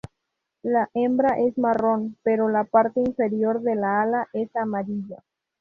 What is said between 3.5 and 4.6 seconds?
del ala es